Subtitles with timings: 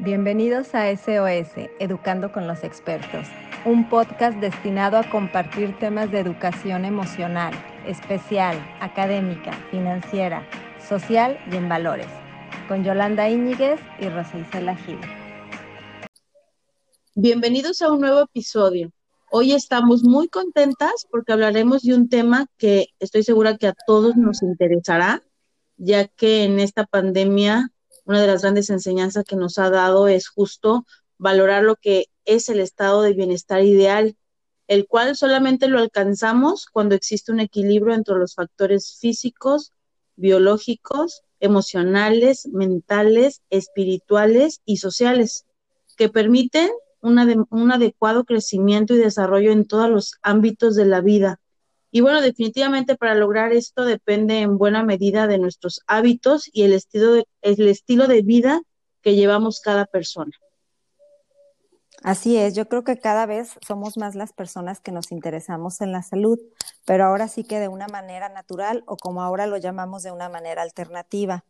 [0.00, 3.26] Bienvenidos a SOS, Educando con los Expertos,
[3.64, 7.52] un podcast destinado a compartir temas de educación emocional,
[7.84, 10.46] especial, académica, financiera,
[10.88, 12.06] social y en valores,
[12.68, 15.00] con Yolanda Íñiguez y Rosa Isela Gil.
[17.16, 18.92] Bienvenidos a un nuevo episodio.
[19.32, 24.14] Hoy estamos muy contentas porque hablaremos de un tema que estoy segura que a todos
[24.14, 25.24] nos interesará,
[25.76, 27.72] ya que en esta pandemia
[28.08, 30.86] una de las grandes enseñanzas que nos ha dado es justo
[31.18, 34.16] valorar lo que es el estado de bienestar ideal,
[34.66, 39.72] el cual solamente lo alcanzamos cuando existe un equilibrio entre los factores físicos,
[40.16, 45.44] biológicos, emocionales, mentales, espirituales y sociales,
[45.98, 46.70] que permiten
[47.02, 51.40] un adecuado crecimiento y desarrollo en todos los ámbitos de la vida,
[51.90, 56.72] y bueno, definitivamente para lograr esto depende en buena medida de nuestros hábitos y el
[56.72, 58.60] estilo de, el estilo de vida
[59.00, 60.32] que llevamos cada persona.
[62.02, 65.90] Así es, yo creo que cada vez somos más las personas que nos interesamos en
[65.90, 66.38] la salud,
[66.84, 70.28] pero ahora sí que de una manera natural o como ahora lo llamamos de una
[70.28, 71.44] manera alternativa.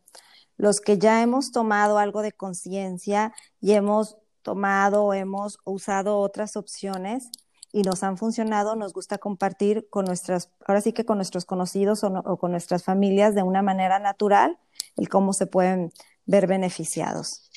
[0.57, 7.29] Los que ya hemos tomado algo de conciencia y hemos tomado, hemos usado otras opciones,
[7.71, 12.03] y nos han funcionado, nos gusta compartir con nuestras, ahora sí que con nuestros conocidos
[12.03, 14.57] o, con nuestras familias de una manera natural
[14.95, 15.91] el cómo se pueden
[16.25, 17.49] ver beneficiados.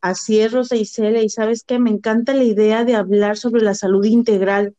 [0.00, 3.74] Así es, Rosa Isela, y sabes que me encanta la idea de hablar sobre la
[3.74, 4.74] salud integral.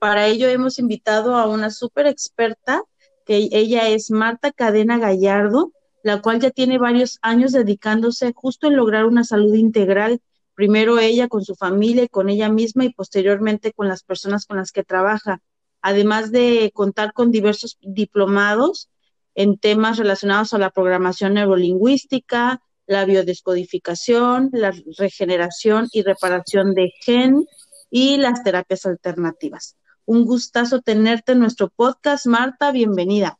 [0.00, 2.82] Para ello hemos invitado a una súper experta,
[3.24, 8.76] que ella es Marta Cadena Gallardo, la cual ya tiene varios años dedicándose justo en
[8.76, 10.20] lograr una salud integral
[10.54, 14.56] primero ella con su familia y con ella misma y posteriormente con las personas con
[14.56, 15.40] las que trabaja,
[15.82, 18.88] además de contar con diversos diplomados
[19.34, 27.46] en temas relacionados a la programación neurolingüística, la biodescodificación, la regeneración y reparación de gen
[27.90, 29.76] y las terapias alternativas.
[30.06, 33.38] Un gustazo tenerte en nuestro podcast, Marta, bienvenida.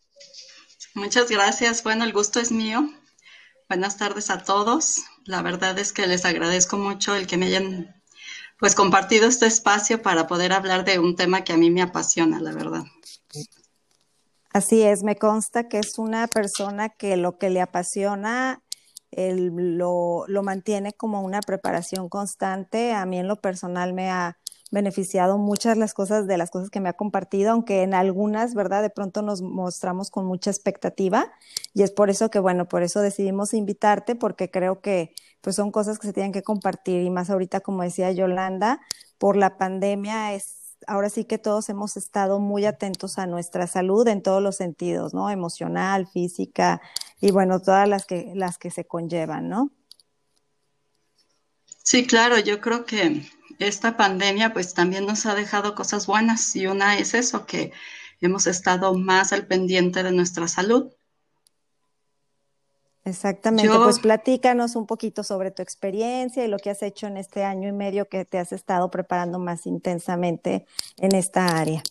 [0.94, 1.82] Muchas gracias.
[1.82, 2.88] Bueno, el gusto es mío.
[3.74, 5.02] Buenas tardes a todos.
[5.24, 8.00] La verdad es que les agradezco mucho el que me hayan
[8.60, 12.38] pues compartido este espacio para poder hablar de un tema que a mí me apasiona,
[12.38, 12.84] la verdad.
[14.52, 18.62] Así es, me consta que es una persona que lo que le apasiona
[19.10, 22.92] lo, lo mantiene como una preparación constante.
[22.92, 24.38] A mí en lo personal me ha
[24.70, 28.82] beneficiado muchas las cosas de las cosas que me ha compartido, aunque en algunas, ¿verdad?
[28.82, 31.32] De pronto nos mostramos con mucha expectativa
[31.72, 35.70] y es por eso que, bueno, por eso decidimos invitarte porque creo que pues son
[35.70, 38.80] cosas que se tienen que compartir y más ahorita, como decía Yolanda,
[39.18, 44.06] por la pandemia es ahora sí que todos hemos estado muy atentos a nuestra salud
[44.08, 45.30] en todos los sentidos, ¿no?
[45.30, 46.80] Emocional, física
[47.20, 49.70] y bueno, todas las que las que se conllevan, ¿no?
[51.82, 53.22] Sí, claro, yo creo que
[53.58, 57.72] esta pandemia pues también nos ha dejado cosas buenas y una es eso, que
[58.20, 60.92] hemos estado más al pendiente de nuestra salud.
[63.06, 67.44] Exactamente, pues platícanos un poquito sobre tu experiencia y lo que has hecho en este
[67.44, 70.64] año y medio que te has estado preparando más intensamente
[70.96, 71.82] en esta área.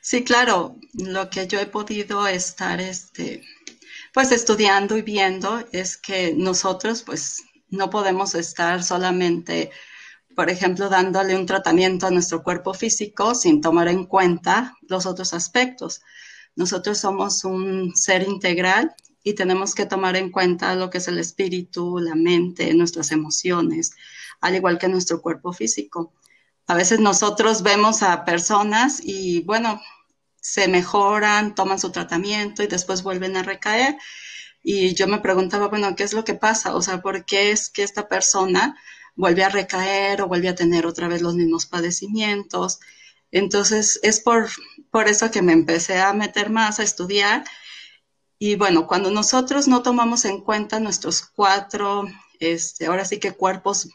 [0.00, 3.42] Sí, claro, lo que yo he podido estar este,
[4.12, 9.70] pues estudiando y viendo es que nosotros pues no podemos estar solamente
[10.34, 15.34] por ejemplo, dándole un tratamiento a nuestro cuerpo físico sin tomar en cuenta los otros
[15.34, 16.02] aspectos.
[16.56, 21.18] Nosotros somos un ser integral y tenemos que tomar en cuenta lo que es el
[21.18, 23.92] espíritu, la mente, nuestras emociones,
[24.40, 26.12] al igual que nuestro cuerpo físico.
[26.66, 29.80] A veces nosotros vemos a personas y, bueno,
[30.40, 33.96] se mejoran, toman su tratamiento y después vuelven a recaer.
[34.62, 36.74] Y yo me preguntaba, bueno, ¿qué es lo que pasa?
[36.74, 38.76] O sea, ¿por qué es que esta persona
[39.16, 42.80] vuelve a recaer o vuelve a tener otra vez los mismos padecimientos.
[43.30, 44.48] Entonces, es por,
[44.90, 47.44] por eso que me empecé a meter más a estudiar.
[48.38, 52.06] Y bueno, cuando nosotros no tomamos en cuenta nuestros cuatro,
[52.40, 53.88] este, ahora sí que cuerpos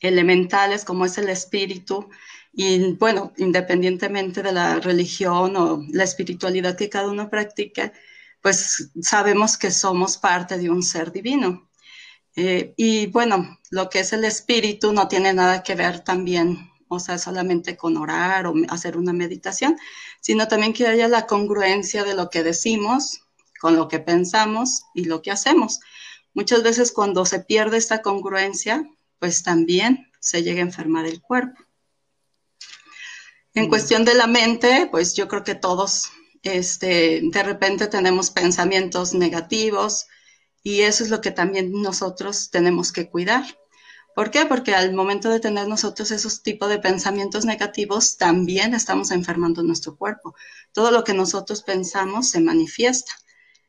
[0.00, 2.08] elementales, como es el espíritu,
[2.52, 7.92] y bueno, independientemente de la religión o la espiritualidad que cada uno practique,
[8.40, 11.65] pues sabemos que somos parte de un ser divino.
[12.36, 17.00] Eh, y bueno, lo que es el espíritu no tiene nada que ver también, o
[17.00, 19.78] sea, solamente con orar o hacer una meditación,
[20.20, 23.22] sino también que haya la congruencia de lo que decimos
[23.58, 25.80] con lo que pensamos y lo que hacemos.
[26.34, 28.84] Muchas veces cuando se pierde esta congruencia,
[29.18, 31.58] pues también se llega a enfermar el cuerpo.
[33.54, 33.68] En mm.
[33.70, 36.10] cuestión de la mente, pues yo creo que todos
[36.42, 40.06] este, de repente tenemos pensamientos negativos,
[40.66, 43.44] Y eso es lo que también nosotros tenemos que cuidar.
[44.16, 44.46] ¿Por qué?
[44.46, 49.96] Porque al momento de tener nosotros esos tipos de pensamientos negativos, también estamos enfermando nuestro
[49.96, 50.34] cuerpo.
[50.72, 53.12] Todo lo que nosotros pensamos se manifiesta.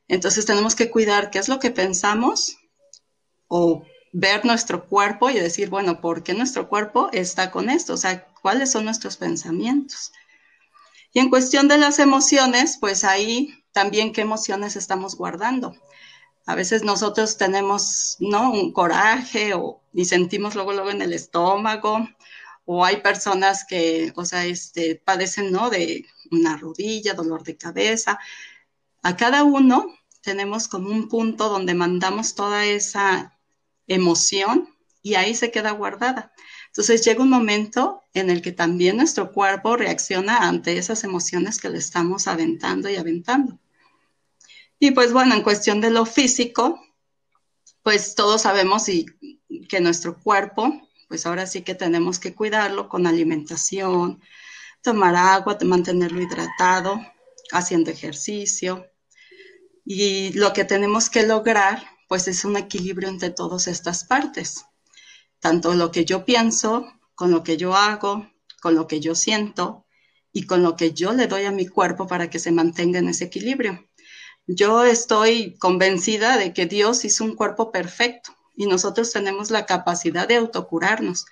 [0.08, 2.58] Entonces tenemos que cuidar qué es lo que pensamos
[3.48, 7.94] o ver nuestro cuerpo y decir, bueno, ¿por qué nuestro cuerpo está con esto?
[7.94, 10.14] O sea, ¿cuáles son nuestros pensamientos?
[11.14, 15.76] Y en cuestión de las emociones, pues ahí también qué emociones estamos guardando.
[16.48, 18.52] A veces nosotros tenemos, ¿no?
[18.52, 22.08] Un coraje o, y sentimos luego, luego en el estómago,
[22.66, 25.70] o hay personas que, o sea, este, padecen, ¿no?
[25.70, 28.18] De una rodilla, dolor de cabeza.
[29.04, 33.38] A cada uno tenemos como un punto donde mandamos toda esa
[33.88, 34.70] emoción
[35.02, 36.32] y ahí se queda guardada.
[36.68, 41.70] Entonces llega un momento en el que también nuestro cuerpo reacciona ante esas emociones que
[41.70, 43.60] le estamos aventando y aventando.
[44.80, 46.80] Y pues bueno, en cuestión de lo físico,
[47.82, 49.06] pues todos sabemos y,
[49.70, 50.72] que nuestro cuerpo,
[51.08, 54.22] pues ahora sí que tenemos que cuidarlo con alimentación,
[54.82, 57.00] tomar agua, mantenerlo hidratado,
[57.52, 58.86] haciendo ejercicio.
[59.86, 64.66] Y lo que tenemos que lograr, pues es un equilibrio entre todas estas partes,
[65.40, 68.30] tanto lo que yo pienso, con lo que yo hago,
[68.62, 69.86] con lo que yo siento
[70.32, 73.10] y con lo que yo le doy a mi cuerpo para que se mantenga en
[73.10, 73.87] ese equilibrio.
[74.48, 80.26] Yo estoy convencida de que Dios hizo un cuerpo perfecto y nosotros tenemos la capacidad
[80.26, 81.26] de autocurarnos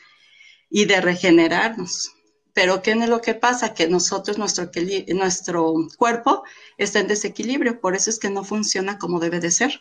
[0.69, 2.11] y de regenerarnos.
[2.53, 3.73] Pero ¿qué es lo que pasa?
[3.73, 4.69] Que nosotros, nuestro,
[5.13, 6.43] nuestro cuerpo
[6.77, 9.79] está en desequilibrio, por eso es que no funciona como debe de ser.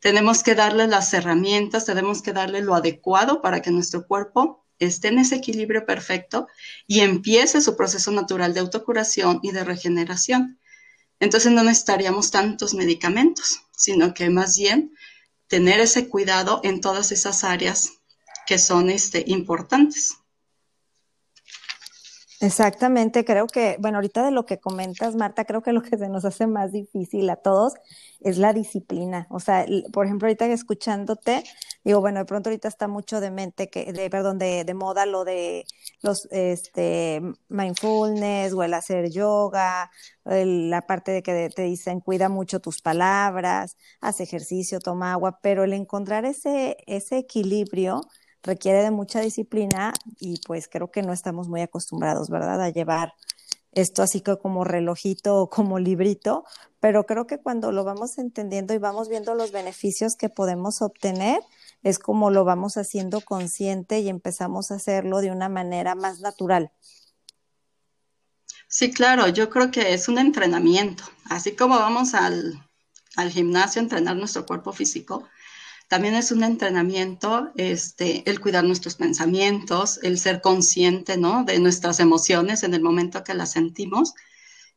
[0.00, 5.08] Tenemos que darle las herramientas, tenemos que darle lo adecuado para que nuestro cuerpo esté
[5.08, 6.46] en ese equilibrio perfecto
[6.86, 10.58] y empiece su proceso natural de autocuración y de regeneración.
[11.20, 14.92] Entonces no necesitaríamos tantos medicamentos, sino que más bien
[15.48, 17.92] tener ese cuidado en todas esas áreas
[18.46, 20.16] que son este, importantes.
[22.40, 26.10] Exactamente, creo que, bueno, ahorita de lo que comentas, Marta, creo que lo que se
[26.10, 27.72] nos hace más difícil a todos
[28.20, 29.26] es la disciplina.
[29.30, 31.44] O sea, por ejemplo, ahorita escuchándote,
[31.82, 35.06] digo, bueno, de pronto ahorita está mucho de mente, que, de, perdón, de, de moda
[35.06, 35.64] lo de
[36.02, 39.90] los, este, mindfulness o el hacer yoga,
[40.24, 45.64] la parte de que te dicen cuida mucho tus palabras, haz ejercicio, toma agua, pero
[45.64, 48.02] el encontrar ese, ese equilibrio,
[48.46, 52.62] requiere de mucha disciplina y pues creo que no estamos muy acostumbrados, ¿verdad?
[52.62, 53.12] A llevar
[53.72, 56.44] esto así como relojito o como librito,
[56.80, 61.40] pero creo que cuando lo vamos entendiendo y vamos viendo los beneficios que podemos obtener,
[61.82, 66.72] es como lo vamos haciendo consciente y empezamos a hacerlo de una manera más natural.
[68.68, 71.04] Sí, claro, yo creo que es un entrenamiento.
[71.28, 72.62] Así como vamos al,
[73.16, 75.28] al gimnasio a entrenar nuestro cuerpo físico,
[75.88, 81.44] también es un entrenamiento, este, el cuidar nuestros pensamientos, el ser consciente, ¿no?
[81.44, 84.14] De nuestras emociones en el momento que las sentimos.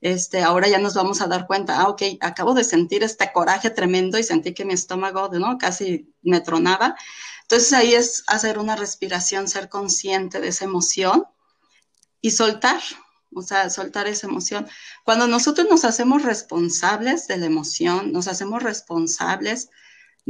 [0.02, 3.70] Este, ahora ya nos vamos a dar cuenta, ah, ok, acabo de sentir este coraje
[3.70, 5.58] tremendo y sentí que mi estómago, ¿no?
[5.58, 6.96] Casi me tronaba.
[7.42, 11.26] Entonces ahí es hacer una respiración, ser consciente de esa emoción
[12.22, 12.82] y soltar,
[13.34, 14.68] o sea, soltar esa emoción.
[15.04, 19.70] Cuando nosotros nos hacemos responsables de la emoción, nos hacemos responsables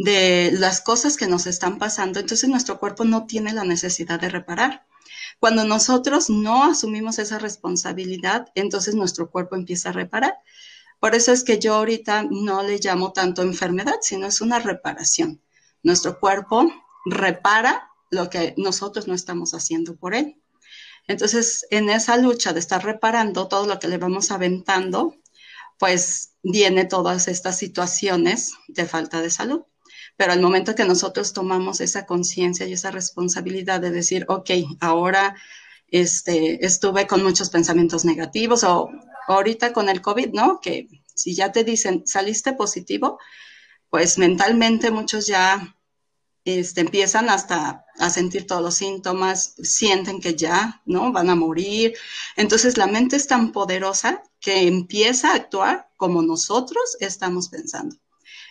[0.01, 4.29] de las cosas que nos están pasando, entonces nuestro cuerpo no tiene la necesidad de
[4.29, 4.85] reparar.
[5.41, 10.37] Cuando nosotros no asumimos esa responsabilidad, entonces nuestro cuerpo empieza a reparar.
[11.01, 15.41] Por eso es que yo ahorita no le llamo tanto enfermedad, sino es una reparación.
[15.83, 16.71] Nuestro cuerpo
[17.06, 20.41] repara lo que nosotros no estamos haciendo por él.
[21.07, 25.15] Entonces, en esa lucha de estar reparando todo lo que le vamos aventando,
[25.77, 29.63] pues viene todas estas situaciones de falta de salud.
[30.19, 34.49] Pero al momento que nosotros tomamos esa conciencia y esa responsabilidad de decir, ok,
[34.81, 35.38] ahora
[35.88, 38.90] este, estuve con muchos pensamientos negativos o
[39.30, 40.59] ahorita con el COVID, ¿no?
[40.59, 43.18] Que si ya te dicen, saliste positivo,
[43.90, 45.78] pues mentalmente muchos ya
[46.44, 51.14] este, empiezan hasta a sentir todos los síntomas, sienten que ya, ¿no?
[51.14, 51.94] Van a morir.
[52.35, 57.95] Entonces la mente es tan poderosa que empieza a actuar como nosotros estamos pensando.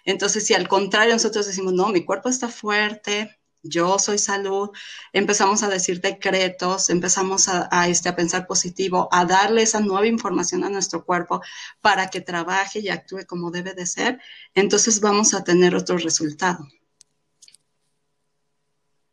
[0.09, 4.71] Entonces, si al contrario nosotros decimos, no, mi cuerpo está fuerte, yo soy salud,
[5.12, 10.65] empezamos a decir decretos, empezamos a, este, a pensar positivo, a darle esa nueva información
[10.65, 11.43] a nuestro cuerpo
[11.83, 14.19] para que trabaje y actúe como debe de ser,
[14.55, 16.67] entonces vamos a tener otro resultado.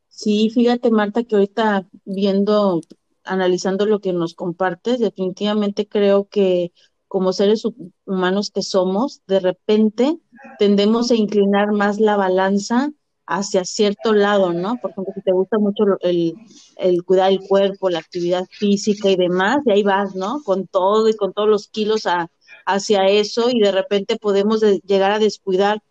[0.07, 2.79] Sí, fíjate Marta que ahorita viendo,
[3.25, 6.71] analizando lo que nos compartes, definitivamente creo que
[7.15, 7.63] como seres
[8.05, 10.19] humanos que somos, de repente
[10.59, 12.91] tendemos a inclinar más la balanza
[13.25, 14.75] hacia cierto lado, ¿no?
[14.81, 16.35] Por ejemplo, si te gusta mucho el,
[16.75, 20.43] el cuidar el cuerpo, la actividad física y demás, y ahí vas, ¿no?
[20.43, 22.03] Con todo y con todos los kilos
[22.65, 25.81] hacia eso y de repente podemos llegar a descuidar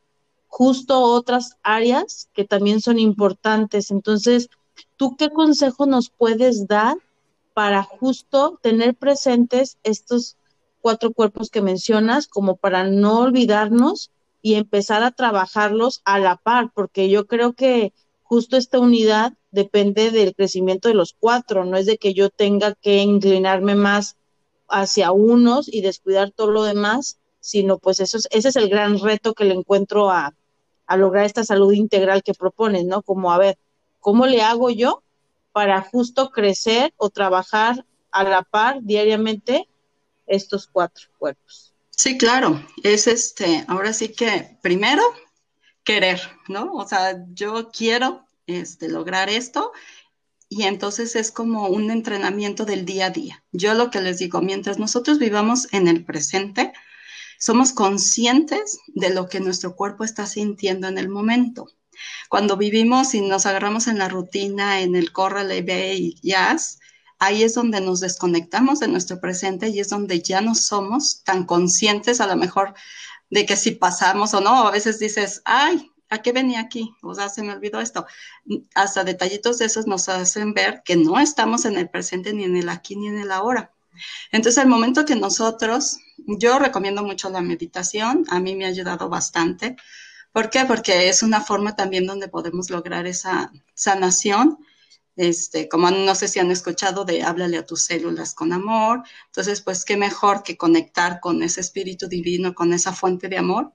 [0.47, 3.91] justo otras áreas que también son importantes.
[3.91, 4.51] Entonces,
[4.99, 6.99] ¿tú qué consejo nos puedes dar
[7.55, 10.37] para justo tener presentes estos
[10.85, 14.11] cuatro cuerpos que mencionas como para no olvidarnos
[14.43, 16.73] y empezar a trabajarlos a la par?
[16.75, 21.87] Porque yo creo que justo esta unidad depende del crecimiento de los cuatro, no es
[21.87, 24.17] de que yo tenga que inclinarme más
[24.69, 29.01] hacia unos y descuidar todo lo demás, sino pues eso es, ese es el gran
[29.01, 30.35] reto que le encuentro a,
[30.87, 33.01] a lograr esta salud integral que propones, ¿no?
[33.01, 33.57] Como, a ver,
[34.01, 35.03] ¿cómo le hago yo
[35.53, 39.67] para justo crecer o trabajar a la par diariamente
[40.27, 41.75] estos cuatro cuerpos?
[41.91, 45.03] Sí, claro, es este, ahora sí que primero
[45.85, 46.73] querer, ¿no?
[46.73, 49.73] O sea, yo quiero este, lograr esto
[50.49, 53.45] y entonces es como un entrenamiento del día a día.
[53.53, 56.73] Yo lo que les digo, mientras nosotros vivamos en el presente,
[57.39, 61.69] somos conscientes de lo que nuestro cuerpo está sintiendo en el momento.
[62.29, 66.81] Cuando vivimos y nos agarramos en la rutina, en el córrele, ve y jazz,
[67.19, 71.45] ahí es donde nos desconectamos de nuestro presente y es donde ya no somos tan
[71.47, 72.75] conscientes a lo mejor
[73.31, 76.95] de que si pasamos o no, a veces dices, ay, ¿a qué venía aquí?
[77.03, 78.07] O sea, se me olvidó esto.
[78.75, 82.57] Hasta detallitos de esos nos hacen ver que no estamos en el presente ni en
[82.57, 83.73] el aquí ni en el ahora.
[84.33, 89.09] Entonces, al momento que nosotros, yo recomiendo mucho la meditación, a mí me ha ayudado
[89.09, 89.77] bastante.
[90.33, 90.65] ¿Por qué?
[90.65, 94.59] Porque es una forma también donde podemos lograr esa sanación.
[95.17, 99.03] Este, como no sé si han escuchado de háblale a tus células con amor.
[99.27, 103.73] Entonces, pues qué mejor que conectar con ese espíritu divino, con esa fuente de amor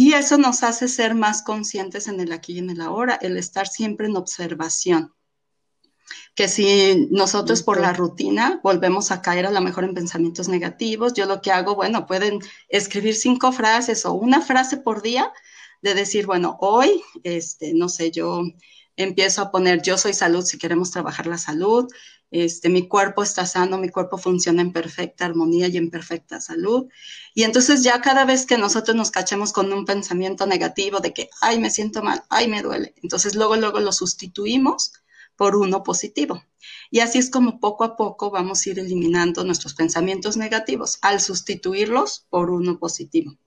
[0.00, 3.36] y eso nos hace ser más conscientes en el aquí y en el ahora, el
[3.36, 5.12] estar siempre en observación.
[6.36, 11.14] Que si nosotros por la rutina volvemos a caer a lo mejor en pensamientos negativos,
[11.14, 15.32] yo lo que hago, bueno, pueden escribir cinco frases o una frase por día
[15.82, 18.44] de decir, bueno, hoy, este, no sé, yo
[18.98, 21.86] empiezo a poner yo soy salud si queremos trabajar la salud,
[22.30, 26.88] este, mi cuerpo está sano, mi cuerpo funciona en perfecta armonía y en perfecta salud.
[27.34, 31.30] Y entonces ya cada vez que nosotros nos cachemos con un pensamiento negativo de que,
[31.40, 34.92] ay, me siento mal, ay, me duele, entonces luego, luego lo sustituimos
[35.36, 36.42] por uno positivo.
[36.90, 41.20] Y así es como poco a poco vamos a ir eliminando nuestros pensamientos negativos al
[41.20, 43.38] sustituirlos por uno positivo.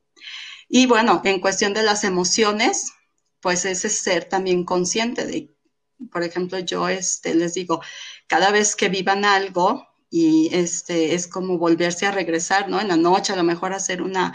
[0.69, 2.93] Y bueno, en cuestión de las emociones,
[3.41, 5.53] pues ese ser también consciente de,
[6.11, 7.81] por ejemplo, yo este, les digo,
[8.27, 12.79] cada vez que vivan algo y este, es como volverse a regresar, ¿no?
[12.79, 14.33] En la noche a lo mejor hacer una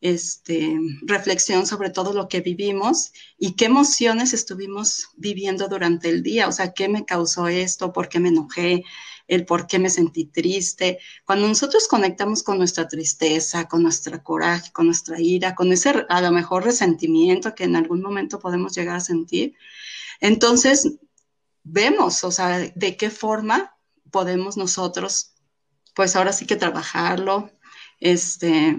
[0.00, 6.48] este, reflexión sobre todo lo que vivimos y qué emociones estuvimos viviendo durante el día,
[6.48, 8.84] o sea, qué me causó esto, por qué me enojé,
[9.28, 10.98] el por qué me sentí triste.
[11.24, 16.20] Cuando nosotros conectamos con nuestra tristeza, con nuestra coraje, con nuestra ira, con ese a
[16.20, 19.54] lo mejor resentimiento que en algún momento podemos llegar a sentir,
[20.20, 20.92] entonces
[21.64, 23.76] vemos, o sea, de qué forma
[24.10, 25.34] podemos nosotros,
[25.94, 27.50] pues ahora sí que trabajarlo,
[27.98, 28.76] este,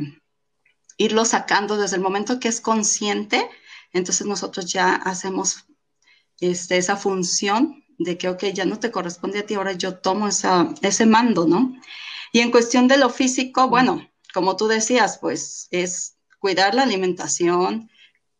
[0.97, 3.49] irlo sacando desde el momento que es consciente,
[3.93, 5.65] entonces nosotros ya hacemos
[6.39, 10.27] este, esa función de que, ok, ya no te corresponde a ti, ahora yo tomo
[10.27, 11.73] ese mando, ¿no?
[12.31, 17.89] Y en cuestión de lo físico, bueno, como tú decías, pues es cuidar la alimentación,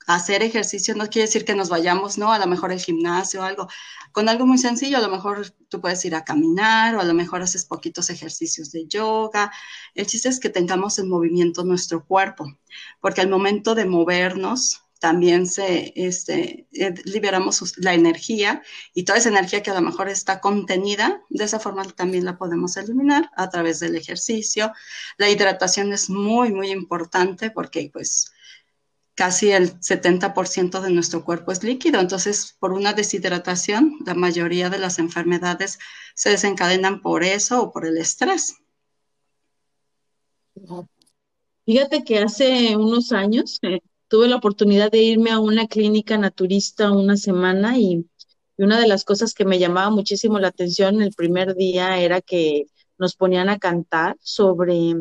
[0.07, 2.31] hacer ejercicio, no quiere decir que nos vayamos, ¿no?
[2.31, 3.67] A lo mejor el gimnasio o algo.
[4.13, 7.13] Con algo muy sencillo, a lo mejor tú puedes ir a caminar o a lo
[7.13, 9.51] mejor haces poquitos ejercicios de yoga.
[9.93, 12.45] El chiste es que tengamos en movimiento nuestro cuerpo,
[13.01, 19.29] porque al momento de movernos, también se este, eh, liberamos la energía y toda esa
[19.29, 23.49] energía que a lo mejor está contenida, de esa forma también la podemos eliminar a
[23.49, 24.71] través del ejercicio.
[25.17, 28.31] La hidratación es muy, muy importante porque pues
[29.17, 34.77] casi el 70% de nuestro cuerpo es líquido, entonces por una deshidratación la mayoría de
[34.77, 35.79] las enfermedades
[36.13, 38.57] se desencadenan por eso o por el estrés.
[41.65, 46.91] Fíjate que hace unos años eh, tuve la oportunidad de irme a una clínica naturista
[46.91, 48.05] una semana y,
[48.59, 52.65] una de las cosas que me llamaba muchísimo la atención el primer día era que
[52.97, 54.95] nos ponían a cantar sobre,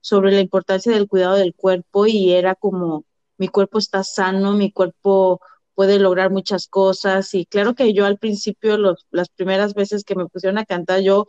[0.00, 3.04] sobre la importancia del cuidado del cuerpo y era como
[3.38, 5.40] mi cuerpo está sano, mi cuerpo
[5.74, 10.16] puede lograr muchas cosas y claro que yo al principio los, las primeras veces que
[10.16, 11.26] me pusieron a cantar yo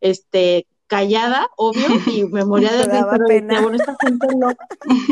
[0.00, 4.48] este callada, obvio, y me moría de risa, pero bueno, esta gente no,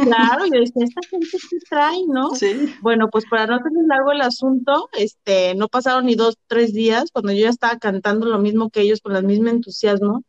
[0.02, 2.34] claro, yo decía, esta gente sí trae, ¿no?
[2.34, 2.74] Sí.
[2.82, 7.10] Bueno, pues para no tener largo el asunto, este, no pasaron ni dos, tres días,
[7.10, 10.22] cuando yo ya estaba cantando lo mismo que ellos, con el mismo entusiasmo,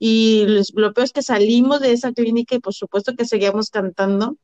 [0.00, 4.36] y lo peor es que salimos de esa clínica y por supuesto que seguíamos cantando,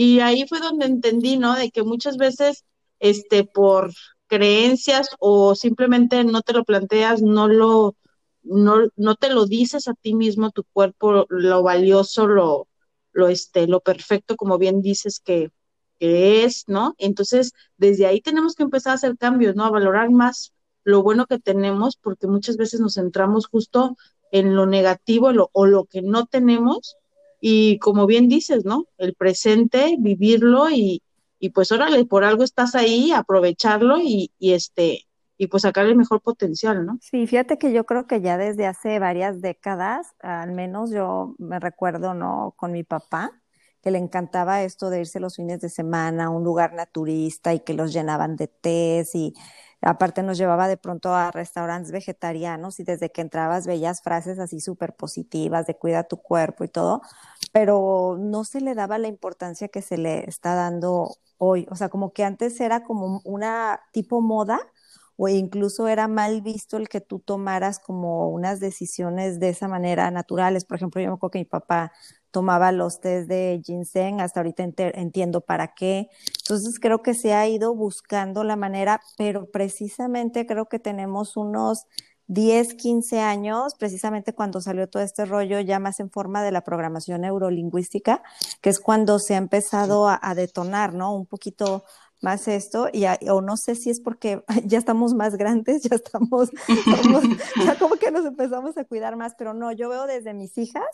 [0.00, 1.56] y ahí fue donde entendí, ¿no?
[1.56, 2.64] De que muchas veces,
[3.00, 3.92] este, por
[4.28, 7.96] creencias o simplemente no te lo planteas, no lo
[8.44, 12.68] no, no te lo dices a ti mismo, tu cuerpo, lo valioso, lo,
[13.12, 15.50] lo, este, lo perfecto, como bien dices que,
[15.98, 16.94] es, ¿no?
[16.98, 19.64] Entonces, desde ahí tenemos que empezar a hacer cambios, ¿no?
[19.64, 20.52] A valorar más
[20.84, 23.96] lo bueno que tenemos, porque muchas veces nos centramos justo
[24.30, 26.96] en lo negativo o lo que no tenemos,
[27.40, 28.86] y como bien dices, ¿no?
[28.98, 31.02] El presente, vivirlo y,
[31.38, 35.96] y pues órale, por algo estás ahí, aprovecharlo y, y este, y pues sacar el
[35.96, 36.98] mejor potencial, ¿no?
[37.00, 41.60] Sí, fíjate que yo creo que ya desde hace varias décadas, al menos yo me
[41.60, 42.54] recuerdo, ¿no?
[42.56, 43.30] Con mi papá,
[43.80, 47.60] que le encantaba esto de irse los fines de semana a un lugar naturista y
[47.60, 49.32] que los llenaban de tés y
[49.80, 54.60] aparte nos llevaba de pronto a restaurantes vegetarianos y desde que entrabas veías frases así
[54.60, 57.02] súper positivas de cuida tu cuerpo y todo,
[57.52, 61.66] pero no se le daba la importancia que se le está dando hoy.
[61.70, 64.60] O sea, como que antes era como una tipo moda
[65.16, 70.10] o incluso era mal visto el que tú tomaras como unas decisiones de esa manera
[70.12, 70.64] naturales.
[70.64, 71.92] Por ejemplo, yo me acuerdo que mi papá
[72.30, 74.62] tomaba los test de ginseng, hasta ahorita
[74.94, 76.08] entiendo para qué.
[76.40, 81.86] Entonces creo que se ha ido buscando la manera, pero precisamente creo que tenemos unos
[82.28, 86.60] 10, 15 años, precisamente cuando salió todo este rollo ya más en forma de la
[86.60, 88.22] programación neurolingüística,
[88.60, 91.14] que es cuando se ha empezado a, a detonar, ¿no?
[91.14, 91.84] Un poquito
[92.20, 96.50] más esto, y o no sé si es porque ya estamos más grandes, ya estamos,
[97.64, 100.84] ya como que nos empezamos a cuidar más, pero no, yo veo desde mis hijas,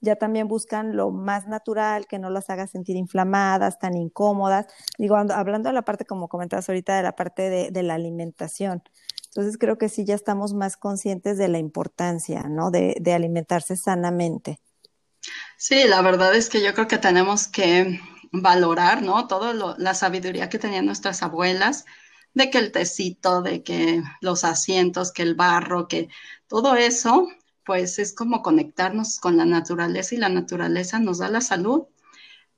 [0.00, 4.66] ya también buscan lo más natural, que no las haga sentir inflamadas, tan incómodas.
[4.98, 8.82] Digo, hablando de la parte, como comentabas ahorita, de la parte de, de la alimentación.
[9.26, 12.70] Entonces creo que sí ya estamos más conscientes de la importancia, ¿no?
[12.70, 14.60] De, de alimentarse sanamente.
[15.56, 18.00] Sí, la verdad es que yo creo que tenemos que
[18.32, 19.26] valorar, ¿no?
[19.26, 21.84] Toda la sabiduría que tenían nuestras abuelas,
[22.34, 26.08] de que el tecito, de que los asientos, que el barro, que
[26.46, 27.28] todo eso,
[27.64, 31.84] pues es como conectarnos con la naturaleza y la naturaleza nos da la salud.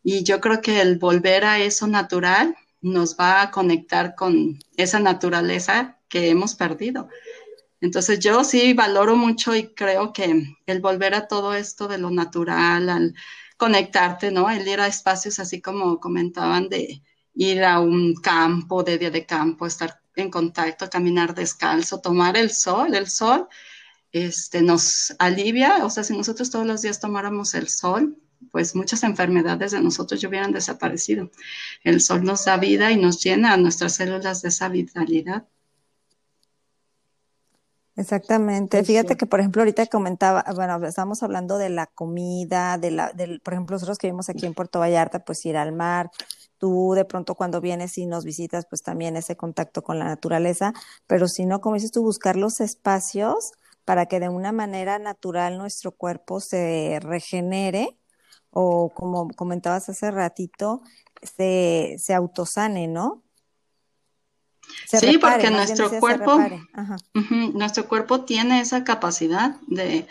[0.02, 4.98] Y yo creo que el volver a eso natural nos va a conectar con esa
[5.00, 7.08] naturaleza que hemos perdido.
[7.80, 12.10] Entonces yo sí valoro mucho y creo que el volver a todo esto de lo
[12.10, 13.14] natural, al
[13.62, 14.50] conectarte, ¿no?
[14.50, 17.00] El ir a espacios así como comentaban de
[17.32, 22.50] ir a un campo, de día de campo, estar en contacto, caminar descalzo, tomar el
[22.50, 23.46] sol, el sol,
[24.10, 28.18] este, nos alivia, o sea, si nosotros todos los días tomáramos el sol,
[28.50, 31.30] pues muchas enfermedades de nosotros ya hubieran desaparecido.
[31.84, 35.46] El sol nos da vida y nos llena a nuestras células de esa vitalidad.
[37.94, 38.82] Exactamente.
[38.84, 43.40] Fíjate que, por ejemplo, ahorita comentaba, bueno, estamos hablando de la comida, de la, del,
[43.40, 46.10] por ejemplo, nosotros que vivimos aquí en Puerto Vallarta, pues ir al mar.
[46.58, 50.72] Tú de pronto cuando vienes y nos visitas, pues también ese contacto con la naturaleza,
[51.06, 53.52] pero si no, como dices tú, buscar los espacios
[53.84, 57.98] para que de una manera natural nuestro cuerpo se regenere
[58.50, 60.82] o como comentabas hace ratito,
[61.22, 63.22] se, se autosane, ¿no?
[64.86, 66.38] Sí, porque nuestro cuerpo,
[67.54, 70.06] nuestro cuerpo tiene esa capacidad de,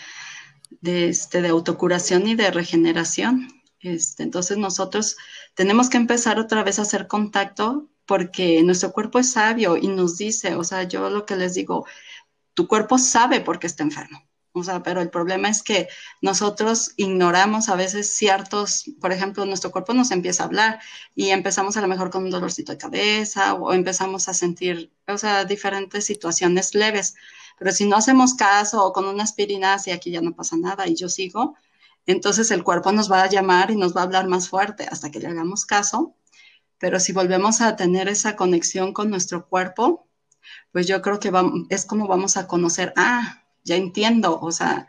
[0.82, 3.48] de, este, de autocuración y de regeneración.
[3.80, 5.18] Este, entonces nosotros
[5.56, 10.18] tenemos que empezar otra vez a hacer contacto porque nuestro cuerpo es sabio y nos
[10.18, 11.86] dice, o sea, yo lo que les digo,
[12.54, 14.24] tu cuerpo sabe por qué está enfermo.
[14.54, 15.88] O sea, pero el problema es que
[16.22, 20.80] nosotros ignoramos a veces ciertos, por ejemplo, nuestro cuerpo nos empieza a hablar
[21.16, 25.18] y empezamos a lo mejor con un dolorcito de cabeza o empezamos a sentir, o
[25.18, 27.16] sea, diferentes situaciones leves.
[27.58, 30.88] Pero si no hacemos caso o con una aspirina, y aquí ya no pasa nada
[30.88, 31.56] y yo sigo,
[32.06, 35.12] entonces el cuerpo nos va a llamar y nos va a hablar más fuerte hasta
[35.12, 36.16] que le hagamos caso.
[36.78, 40.08] Pero si volvemos a tener esa conexión con nuestro cuerpo,
[40.72, 41.32] pues yo creo que
[41.70, 44.88] es como vamos a conocer, ah, ya entiendo, o sea,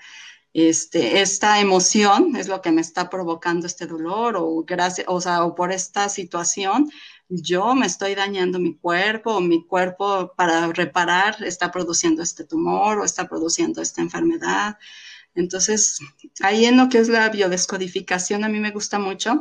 [0.54, 5.44] este, esta emoción es lo que me está provocando este dolor o gracias, o sea,
[5.44, 6.90] o por esta situación,
[7.28, 12.98] yo me estoy dañando mi cuerpo o mi cuerpo para reparar está produciendo este tumor
[12.98, 14.76] o está produciendo esta enfermedad.
[15.34, 15.98] Entonces,
[16.42, 19.40] ahí en lo que es la biodescodificación a mí me gusta mucho.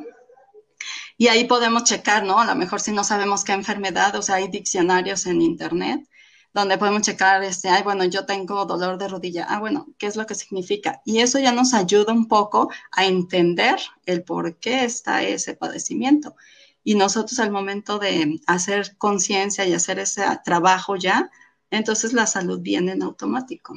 [1.17, 2.39] Y ahí podemos checar, ¿no?
[2.39, 6.07] A lo mejor si no sabemos qué enfermedad, o sea, hay diccionarios en internet
[6.53, 9.45] donde podemos checar, este, ay, bueno, yo tengo dolor de rodilla.
[9.49, 11.01] Ah, bueno, ¿qué es lo que significa?
[11.05, 16.35] Y eso ya nos ayuda un poco a entender el por qué está ese padecimiento.
[16.83, 21.31] Y nosotros al momento de hacer conciencia y hacer ese trabajo ya,
[21.69, 23.75] entonces la salud viene en automático.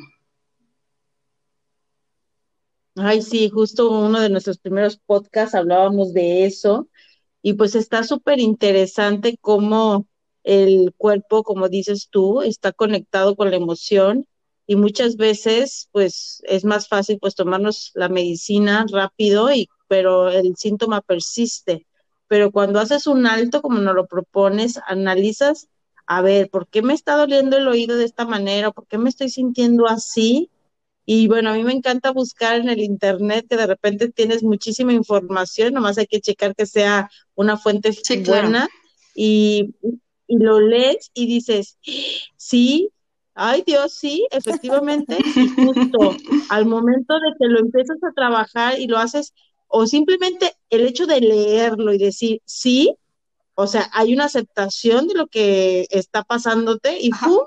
[2.97, 6.89] Ay, sí, justo uno de nuestros primeros podcasts hablábamos de eso
[7.43, 10.07] y pues está súper interesante cómo
[10.45, 14.27] el cuerpo, como dices tú, está conectado con la emoción
[14.67, 20.57] y muchas veces pues es más fácil pues tomarnos la medicina rápido y pero el
[20.57, 21.87] síntoma persiste.
[22.29, 25.69] Pero cuando haces un alto como nos lo propones, analizas,
[26.07, 28.71] a ver, ¿por qué me está doliendo el oído de esta manera?
[28.71, 30.51] ¿Por qué me estoy sintiendo así?
[31.07, 34.93] Y bueno, a mí me encanta buscar en el Internet que de repente tienes muchísima
[34.93, 37.91] información, nomás hay que checar que sea una fuente
[38.25, 38.69] buena
[39.15, 39.75] y,
[40.27, 41.79] y, lo lees y dices,
[42.37, 42.91] sí,
[43.35, 46.17] ay Dios, sí, efectivamente, y justo
[46.51, 49.35] al momento de que lo empiezas a trabajar y lo haces,
[49.69, 52.97] o simplemente el hecho de leerlo y decir, sí,
[53.55, 57.41] o sea, hay una aceptación de lo que está pasándote y ¡pum!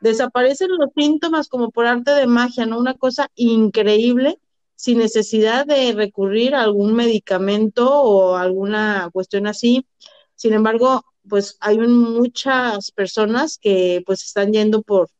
[0.00, 2.78] desaparecen los síntomas como por arte de magia, ¿no?
[2.78, 4.38] Una cosa increíble
[4.76, 9.86] sin necesidad de recurrir a algún medicamento o alguna cuestión así.
[10.36, 15.10] Sin embargo, pues hay muchas personas que pues están yendo por,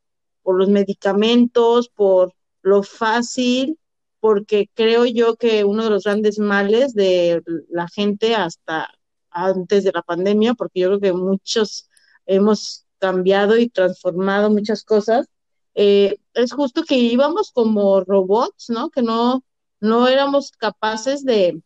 [0.43, 3.79] por los medicamentos, por lo fácil,
[4.21, 8.91] porque creo yo que uno de los grandes males de la gente hasta
[9.31, 11.89] antes de la pandemia, porque yo creo que muchos
[12.27, 15.27] hemos cambiado y transformado muchas cosas,
[15.75, 18.91] eh, es justo que íbamos como robots, ¿no?
[18.91, 19.45] Que no,
[19.81, 21.63] no éramos capaces de,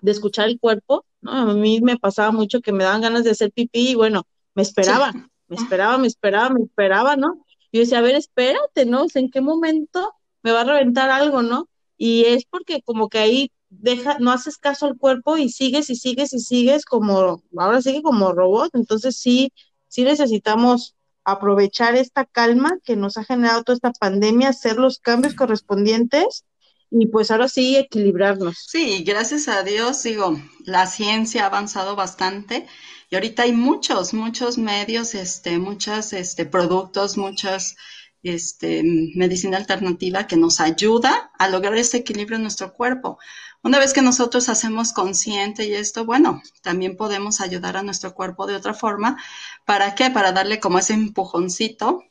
[0.00, 1.32] de escuchar el cuerpo, ¿no?
[1.32, 4.62] A mí me pasaba mucho que me daban ganas de hacer pipí y bueno, me
[4.62, 5.12] esperaba,
[5.48, 7.44] me esperaba, me esperaba, me esperaba, ¿no?
[7.72, 9.06] Y yo decía, a ver, espérate, ¿no?
[9.14, 11.68] ¿en qué momento me va a reventar algo, ¿no?
[11.96, 15.96] Y es porque como que ahí deja, no haces caso al cuerpo y sigues y
[15.96, 19.52] sigues y sigues como, ahora sigue como robot, entonces sí,
[19.88, 25.34] sí necesitamos aprovechar esta calma que nos ha generado toda esta pandemia, hacer los cambios
[25.34, 26.44] correspondientes
[26.90, 28.66] y pues ahora sí equilibrarnos.
[28.68, 32.66] Sí, gracias a Dios, digo, la ciencia ha avanzado bastante
[33.10, 37.76] y ahorita hay muchos, muchos medios, este, muchos este, productos, muchas
[38.22, 38.82] este,
[39.14, 43.18] medicina alternativa que nos ayuda a lograr ese equilibrio en nuestro cuerpo.
[43.62, 48.46] Una vez que nosotros hacemos consciente y esto, bueno, también podemos ayudar a nuestro cuerpo
[48.46, 49.16] de otra forma.
[49.64, 50.10] ¿Para qué?
[50.10, 52.02] Para darle como ese empujoncito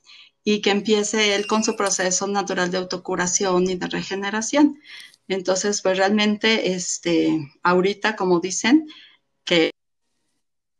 [0.43, 4.79] y que empiece él con su proceso natural de autocuración y de regeneración.
[5.27, 8.87] Entonces, pues realmente, este, ahorita, como dicen,
[9.45, 9.71] que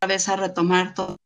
[0.07, 1.17] vez a retomar todo,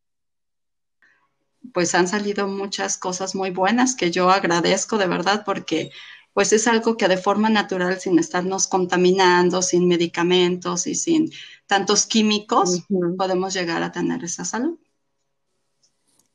[1.73, 5.91] pues han salido muchas cosas muy buenas que yo agradezco de verdad porque
[6.33, 11.31] pues es algo que de forma natural, sin estarnos contaminando, sin medicamentos y sin
[11.65, 12.83] tantos químicos,
[13.17, 14.77] podemos llegar a tener esa salud.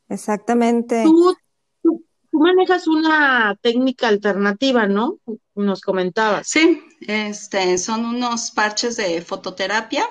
[0.09, 1.03] Exactamente.
[1.03, 1.37] Tú,
[2.39, 5.19] manejas una técnica alternativa, ¿no?
[5.55, 6.47] Nos comentabas.
[6.47, 10.05] Sí, este, son unos parches de fototerapia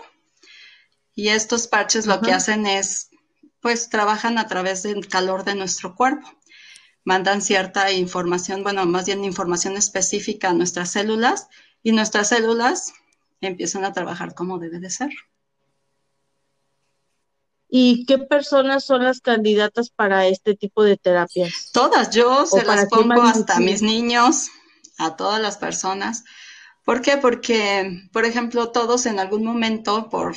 [1.15, 3.11] y estos parches lo que hacen es,
[3.61, 6.29] pues, trabajan a través del calor de nuestro cuerpo
[7.05, 11.49] mandan cierta información, bueno, más bien información específica a nuestras células
[11.83, 12.93] y nuestras células
[13.41, 15.11] empiezan a trabajar como debe de ser.
[17.75, 21.71] ¿Y qué personas son las candidatas para este tipo de terapias?
[21.73, 24.51] Todas, yo se las pongo hasta mis niños,
[24.99, 26.23] a todas las personas.
[26.85, 27.17] ¿Por qué?
[27.17, 30.37] Porque, por ejemplo, todos en algún momento, por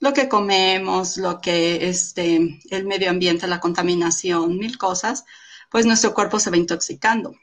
[0.00, 5.24] lo que comemos, lo que este, el medio ambiente, la contaminación, mil cosas,
[5.70, 7.36] pues nuestro cuerpo se va intoxicando.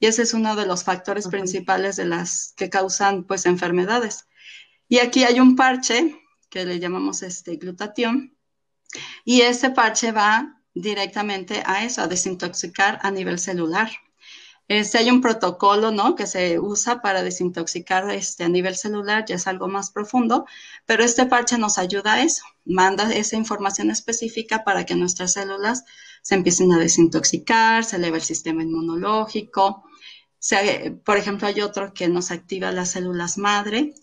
[0.00, 4.26] Y ese es uno de los factores principales de las que causan pues enfermedades.
[4.88, 8.31] Y aquí hay un parche que le llamamos este glutatión
[9.24, 13.90] y ese parche va directamente a eso, a desintoxicar a nivel celular.
[14.68, 16.14] Este, hay un protocolo, ¿no?
[16.14, 20.46] Que se usa para desintoxicar este, a nivel celular, ya es algo más profundo,
[20.86, 25.84] pero este parche nos ayuda a eso, manda esa información específica para que nuestras células
[26.22, 29.84] se empiecen a desintoxicar, se eleva el sistema inmunológico.
[31.04, 33.94] por ejemplo, hay otro que nos activa las células madre.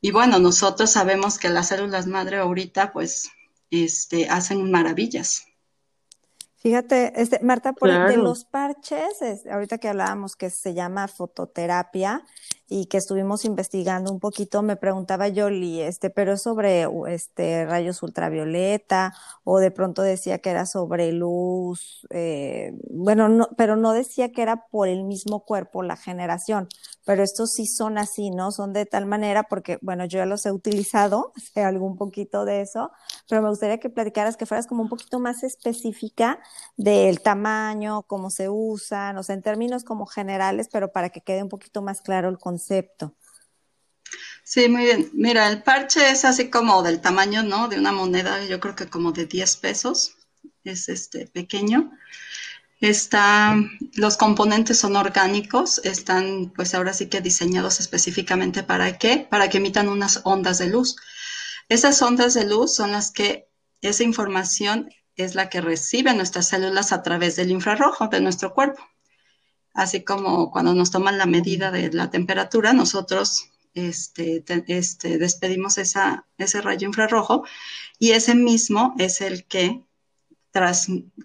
[0.00, 3.30] Y bueno, nosotros sabemos que las células madre ahorita pues
[3.70, 5.44] este, hacen maravillas.
[6.60, 12.24] Fíjate, este, Marta, por de los parches, ahorita que hablábamos que se llama fototerapia
[12.68, 18.02] y que estuvimos investigando un poquito, me preguntaba Yoli, este, pero es sobre este rayos
[18.02, 24.32] ultravioleta, o de pronto decía que era sobre luz, eh, bueno, no, pero no decía
[24.32, 26.68] que era por el mismo cuerpo la generación,
[27.08, 28.52] pero estos sí son así, ¿no?
[28.52, 32.60] Son de tal manera, porque, bueno, yo ya los he utilizado, sé algún poquito de
[32.60, 32.90] eso,
[33.26, 36.38] pero me gustaría que platicaras, que fueras como un poquito más específica
[36.76, 41.42] del tamaño, cómo se usan, o sea, en términos como generales, pero para que quede
[41.42, 43.14] un poquito más claro el concepto.
[44.44, 45.08] Sí, muy bien.
[45.14, 47.68] Mira, el parche es así como del tamaño, ¿no?
[47.68, 50.18] De una moneda, yo creo que como de 10 pesos.
[50.62, 51.90] Es este pequeño.
[52.80, 53.56] Está,
[53.94, 59.26] los componentes son orgánicos, están pues ahora sí que diseñados específicamente para qué?
[59.28, 60.96] Para que emitan unas ondas de luz.
[61.68, 63.48] Esas ondas de luz son las que,
[63.80, 68.82] esa información es la que reciben nuestras células a través del infrarrojo de nuestro cuerpo.
[69.74, 76.26] Así como cuando nos toman la medida de la temperatura, nosotros este, este, despedimos esa,
[76.38, 77.44] ese rayo infrarrojo
[77.98, 79.84] y ese mismo es el que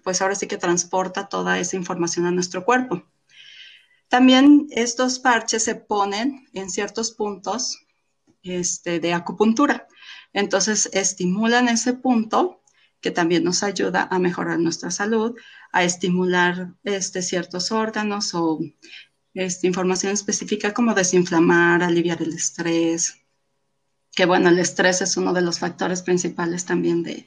[0.02, 3.04] pues ahora sí que transporta toda esa información a nuestro cuerpo.
[4.08, 7.78] También estos parches se ponen en ciertos puntos
[8.42, 9.88] este, de acupuntura.
[10.32, 12.62] Entonces estimulan ese punto
[13.00, 15.36] que también nos ayuda a mejorar nuestra salud,
[15.72, 18.60] a estimular este, ciertos órganos o
[19.34, 23.24] esta información específica como desinflamar, aliviar el estrés,
[24.14, 27.26] que bueno, el estrés es uno de los factores principales también de,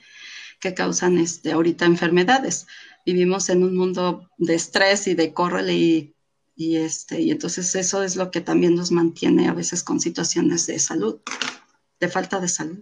[0.60, 2.68] que causan este, ahorita enfermedades.
[3.06, 6.16] Vivimos en un mundo de estrés y de córrele y,
[6.56, 10.68] y, este, y entonces eso es lo que también nos mantiene a veces con situaciones
[10.68, 11.20] de salud,
[12.00, 12.80] de falta de salud.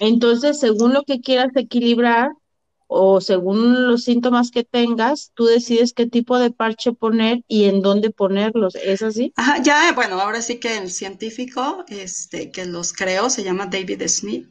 [0.00, 2.30] Entonces, según lo que quieras equilibrar
[2.86, 7.82] o según los síntomas que tengas, tú decides qué tipo de parche poner y en
[7.82, 8.74] dónde ponerlos.
[8.74, 9.32] ¿Es así?
[9.36, 14.02] Ajá, ya, bueno, ahora sí que el científico este, que los creó se llama David
[14.08, 14.48] Smith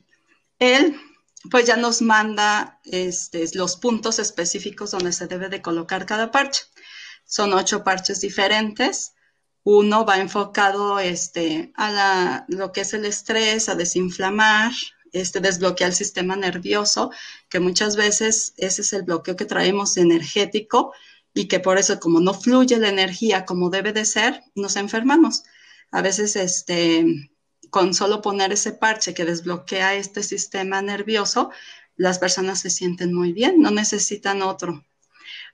[0.60, 1.00] él
[1.50, 6.64] pues ya nos manda este, los puntos específicos donde se debe de colocar cada parche.
[7.26, 9.14] Son ocho parches diferentes.
[9.64, 14.72] Uno va enfocado este, a lo que es el estrés, a desinflamar,
[15.12, 17.12] este, desbloquear el sistema nervioso,
[17.50, 20.94] que muchas veces ese es el bloqueo que traemos energético
[21.34, 25.44] y que por eso como no fluye la energía como debe de ser, nos enfermamos.
[25.92, 27.32] A veces este,
[27.70, 31.52] con solo poner ese parche que desbloquea este sistema nervioso,
[31.96, 34.86] las personas se sienten muy bien, no necesitan otro.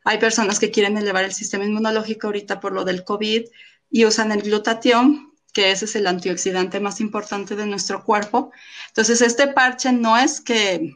[0.04, 3.45] Hay personas que quieren elevar el sistema inmunológico ahorita por lo del COVID
[3.89, 8.51] y usan el glutatión, que ese es el antioxidante más importante de nuestro cuerpo.
[8.89, 10.95] Entonces, este parche no es que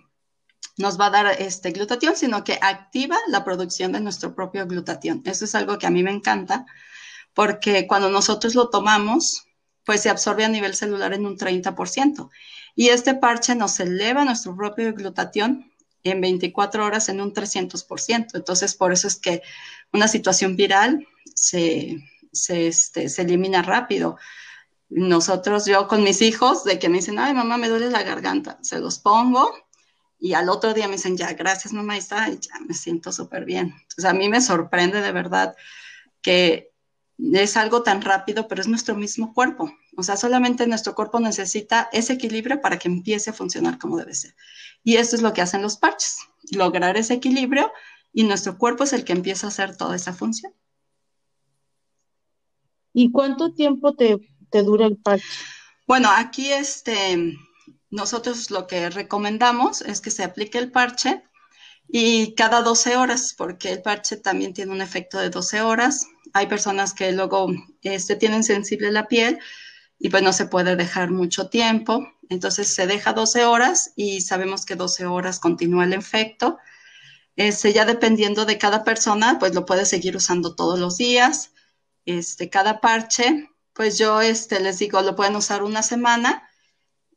[0.77, 5.21] nos va a dar este glutatión, sino que activa la producción de nuestro propio glutatión.
[5.25, 6.65] Eso es algo que a mí me encanta,
[7.33, 9.47] porque cuando nosotros lo tomamos,
[9.89, 12.29] pues se absorbe a nivel celular en un 30%.
[12.75, 15.71] Y este parche nos eleva nuestro propio glutatión
[16.03, 18.35] en 24 horas en un 300%.
[18.35, 19.41] Entonces, por eso es que
[19.91, 24.19] una situación viral se, este, se, elimina rápido.
[24.89, 28.59] Nosotros, yo con mis hijos, de que me dicen, ay, mamá, me duele la garganta,
[28.61, 29.51] se los pongo
[30.19, 33.73] y al otro día me dicen, ya, gracias, mamá, está, ya me siento súper bien.
[33.81, 35.55] Entonces, a mí me sorprende de verdad
[36.21, 36.69] que
[37.17, 39.73] es algo tan rápido, pero es nuestro mismo cuerpo.
[39.97, 44.13] O sea, solamente nuestro cuerpo necesita ese equilibrio para que empiece a funcionar como debe
[44.13, 44.35] ser.
[44.83, 46.17] Y esto es lo que hacen los parches,
[46.51, 47.71] lograr ese equilibrio
[48.13, 50.53] y nuestro cuerpo es el que empieza a hacer toda esa función.
[52.93, 54.17] ¿Y cuánto tiempo te,
[54.49, 55.25] te dura el parche?
[55.87, 57.37] Bueno, aquí este,
[57.89, 61.23] nosotros lo que recomendamos es que se aplique el parche
[61.87, 66.05] y cada 12 horas, porque el parche también tiene un efecto de 12 horas.
[66.33, 67.47] Hay personas que luego
[67.81, 69.39] este, tienen sensible la piel
[69.99, 72.07] y pues no se puede dejar mucho tiempo.
[72.29, 76.57] Entonces se deja 12 horas y sabemos que 12 horas continúa el efecto.
[77.35, 81.51] Este, ya dependiendo de cada persona, pues lo puede seguir usando todos los días.
[82.05, 86.49] Este, cada parche, pues yo este, les digo, lo pueden usar una semana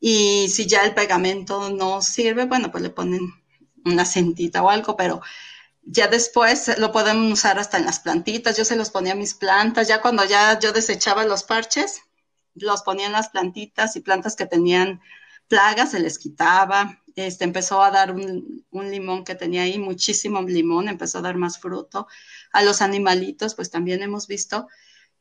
[0.01, 3.21] y si ya el pegamento no sirve, bueno, pues le ponen
[3.85, 5.21] una cintita o algo, pero
[5.83, 8.57] ya después lo podemos usar hasta en las plantitas.
[8.57, 12.03] Yo se los ponía a mis plantas, ya cuando ya yo desechaba los parches,
[12.55, 15.01] los ponía en las plantitas y plantas que tenían
[15.49, 16.99] plagas se les quitaba.
[17.15, 21.37] Este, empezó a dar un, un, limón que tenía ahí, muchísimo limón, empezó a dar
[21.37, 22.07] más fruto.
[22.53, 24.69] A los animalitos, pues también hemos visto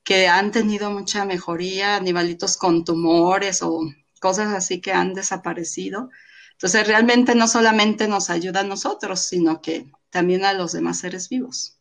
[0.04, 3.82] que han tenido mucha mejoría, animalitos con tumores o
[4.22, 6.10] cosas así que han desaparecido.
[6.54, 11.28] Entonces, realmente no solamente nos ayuda a nosotros, sino que también a los demás seres
[11.30, 11.81] vivos.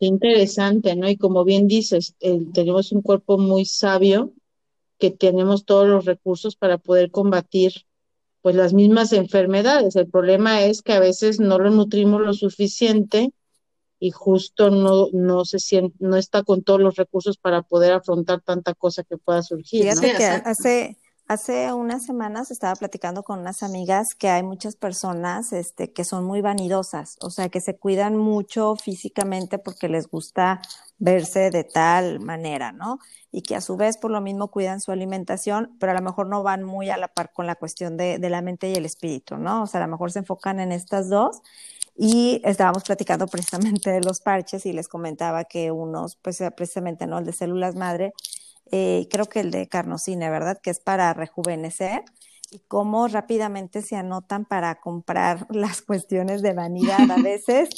[0.00, 1.08] Qué interesante, ¿no?
[1.10, 2.16] Y como bien dices,
[2.54, 4.32] tenemos un cuerpo muy sabio,
[4.98, 7.86] que tenemos todos los recursos para poder combatir
[8.42, 9.96] pues las mismas enfermedades.
[9.96, 13.32] El problema es que a veces no lo nutrimos lo suficiente
[13.98, 18.40] y justo no, no se siente, no está con todos los recursos para poder afrontar
[18.40, 19.82] tanta cosa que pueda surgir.
[19.82, 20.96] Fíjate que hace,
[21.30, 26.24] hace unas semanas estaba platicando con unas amigas que hay muchas personas este, que son
[26.24, 30.60] muy vanidosas, o sea, que se cuidan mucho físicamente porque les gusta
[30.98, 32.98] verse de tal manera, ¿no?
[33.30, 36.26] Y que a su vez por lo mismo cuidan su alimentación, pero a lo mejor
[36.26, 38.84] no van muy a la par con la cuestión de, de la mente y el
[38.84, 39.62] espíritu, ¿no?
[39.62, 41.42] O sea, a lo mejor se enfocan en estas dos
[41.96, 47.18] y estábamos platicando precisamente de los parches y les comentaba que unos, pues precisamente, ¿no?
[47.18, 48.14] El de células madre,
[48.70, 50.58] eh, creo que el de carnosine, ¿verdad?
[50.62, 52.04] Que es para rejuvenecer
[52.50, 57.10] y cómo rápidamente se anotan para comprar las cuestiones de vanidad.
[57.10, 57.70] A veces,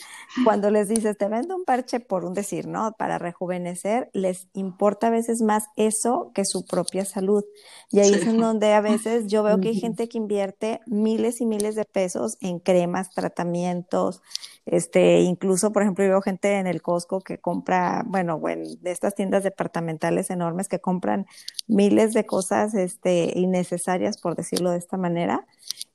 [0.44, 2.92] cuando les dices, te vendo un parche por un decir, ¿no?
[2.92, 7.44] Para rejuvenecer, les importa a veces más eso que su propia salud.
[7.90, 11.40] Y ahí es en donde a veces yo veo que hay gente que invierte miles
[11.40, 14.22] y miles de pesos en cremas, tratamientos,
[14.64, 18.90] este, incluso, por ejemplo, yo veo gente en el Costco que compra, bueno, bueno, de
[18.92, 21.26] estas tiendas departamentales enormes que compran
[21.66, 25.46] miles de cosas, este, innecesarias, por decirlo de esta manera,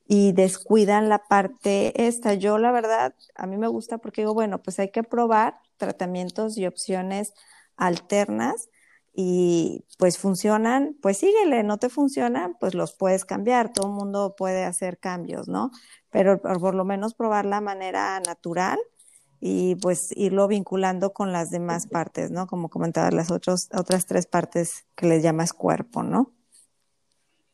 [0.07, 2.33] y descuidan la parte esta.
[2.33, 6.57] Yo, la verdad, a mí me gusta porque digo, bueno, pues hay que probar tratamientos
[6.57, 7.33] y opciones
[7.77, 8.69] alternas
[9.13, 14.35] y pues funcionan, pues síguele, no te funcionan, pues los puedes cambiar, todo el mundo
[14.37, 15.71] puede hacer cambios, ¿no?
[16.17, 18.79] Pero por, lo menos probar la manera natural
[19.39, 22.47] y pues irlo vinculando con las demás partes, ¿no?
[22.47, 26.33] Como comentaba, las otros, otras tres partes que les llamas cuerpo, ¿no?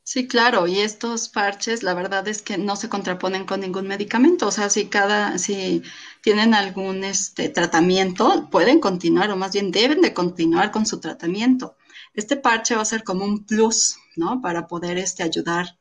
[0.02, 4.46] Sí, claro, y estos parches, la verdad es que no se contraponen con ningún medicamento,
[4.46, 5.82] o sea, si cada, si
[6.22, 11.76] tienen algún este tratamiento, pueden continuar, o más bien deben de continuar con su tratamiento.
[12.14, 14.40] Este parche va a ser como un plus, ¿no?
[14.40, 15.78] Para poder este ayudar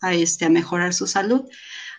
[0.00, 1.48] a este a mejorar su salud.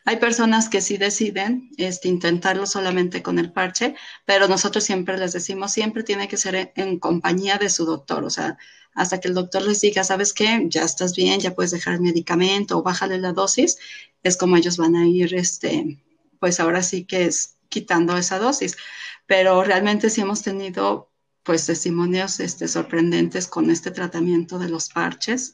[0.08, 3.94] Hay personas que sí deciden este, intentarlo solamente con el parche,
[4.24, 8.30] pero nosotros siempre les decimos, siempre tiene que ser en compañía de su doctor, o
[8.30, 8.58] sea,
[8.94, 10.64] hasta que el doctor les diga, ¿sabes qué?
[10.70, 13.80] Ya estás bien, ya puedes dejar el medicamento o bájale la dosis,
[14.24, 16.00] es como ellos van a ir, este,
[16.40, 18.78] pues ahora sí que es quitando esa dosis.
[19.26, 21.12] Pero realmente sí hemos tenido
[21.48, 25.54] pues testimonios este, sorprendentes con este tratamiento de los parches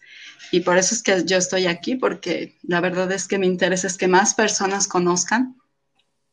[0.51, 3.85] y por eso es que yo estoy aquí porque la verdad es que mi interés
[3.85, 5.55] es que más personas conozcan,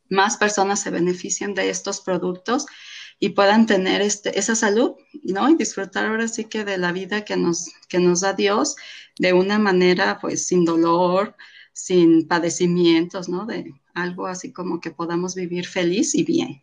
[0.08, 2.64] más personas se beneficien de estos productos
[3.18, 4.92] y puedan tener este, esa salud,
[5.24, 5.50] ¿no?
[5.50, 8.76] Y disfrutar ahora sí que de la vida que nos, que nos da Dios
[9.18, 11.36] de una manera, pues, sin dolor,
[11.74, 13.44] sin padecimientos, ¿no?
[13.44, 16.62] De algo así como que podamos vivir feliz y bien.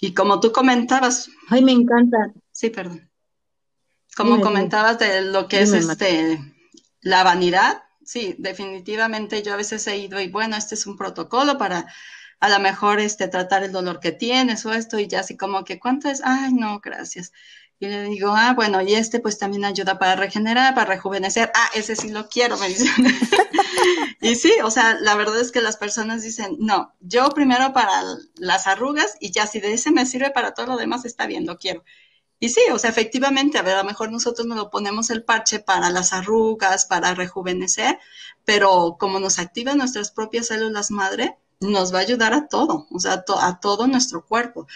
[0.00, 1.30] Y como tú comentabas.
[1.48, 2.32] Ay, me encanta.
[2.50, 3.10] Sí, perdón.
[4.16, 6.38] Como comentabas de lo que es este,
[7.00, 11.56] la vanidad, sí, definitivamente yo a veces he ido y bueno, este es un protocolo
[11.56, 11.86] para
[12.40, 15.64] a lo mejor este, tratar el dolor que tienes o esto y ya así como
[15.64, 16.20] que, ¿cuánto es?
[16.24, 17.32] Ay, no, gracias.
[17.82, 21.50] Y le digo, ah, bueno, y este pues también ayuda para regenerar, para rejuvenecer.
[21.52, 22.86] Ah, ese sí lo quiero, me dicen.
[24.20, 27.90] y sí, o sea, la verdad es que las personas dicen, no, yo primero para
[28.36, 31.44] las arrugas y ya si de ese me sirve para todo lo demás, está bien,
[31.44, 31.82] lo quiero.
[32.38, 35.24] Y sí, o sea, efectivamente, a ver, a lo mejor nosotros nos lo ponemos el
[35.24, 37.98] parche para las arrugas, para rejuvenecer,
[38.44, 43.00] pero como nos activa nuestras propias células madre, nos va a ayudar a todo, o
[43.00, 44.66] sea, a, todo nuestro cuerpo.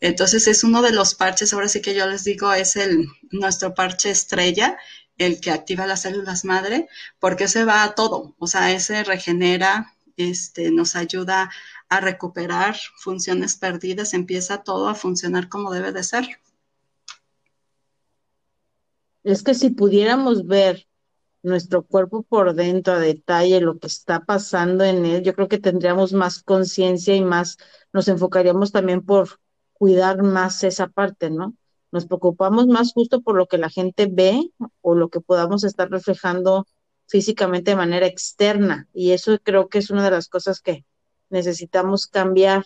[0.00, 3.74] Entonces es uno de los parches, ahora sí que yo les digo, es el nuestro
[3.74, 4.78] parche estrella,
[5.18, 9.94] el que activa las células madre, porque se va a todo, o sea, ese regenera,
[10.16, 11.50] este, nos ayuda
[11.88, 16.40] a recuperar funciones perdidas, empieza todo a funcionar como debe de ser.
[19.22, 20.86] Es que si pudiéramos ver
[21.44, 25.58] nuestro cuerpo por dentro a detalle, lo que está pasando en él, yo creo que
[25.58, 27.58] tendríamos más conciencia y más,
[27.92, 29.40] nos enfocaríamos también por
[29.74, 31.54] cuidar más esa parte, ¿no?
[31.92, 35.90] Nos preocupamos más justo por lo que la gente ve o lo que podamos estar
[35.90, 36.66] reflejando
[37.08, 38.88] físicamente de manera externa.
[38.94, 40.86] Y eso creo que es una de las cosas que
[41.28, 42.64] necesitamos cambiar.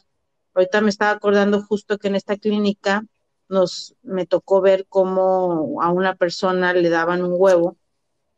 [0.55, 3.05] Ahorita me estaba acordando justo que en esta clínica
[3.49, 7.77] nos me tocó ver cómo a una persona le daban un huevo